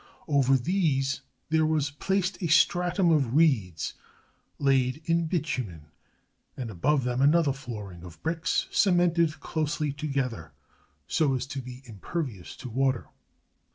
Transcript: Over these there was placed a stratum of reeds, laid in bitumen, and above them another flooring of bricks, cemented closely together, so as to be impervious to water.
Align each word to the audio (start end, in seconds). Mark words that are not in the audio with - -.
Over 0.27 0.57
these 0.57 1.21
there 1.49 1.63
was 1.63 1.91
placed 1.91 2.41
a 2.41 2.47
stratum 2.47 3.11
of 3.11 3.35
reeds, 3.35 3.93
laid 4.57 4.99
in 5.05 5.27
bitumen, 5.27 5.91
and 6.57 6.71
above 6.71 7.03
them 7.03 7.21
another 7.21 7.53
flooring 7.53 8.03
of 8.03 8.19
bricks, 8.23 8.65
cemented 8.71 9.39
closely 9.41 9.93
together, 9.93 10.53
so 11.05 11.35
as 11.35 11.45
to 11.53 11.61
be 11.61 11.83
impervious 11.85 12.55
to 12.55 12.69
water. 12.71 13.09